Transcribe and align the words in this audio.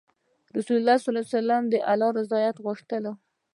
رسول 0.57 0.75
الله 0.79 0.97
ﷺ 1.05 1.77
الله 1.93 2.09
رضا 2.19 2.39
غوښتله. 2.65 3.11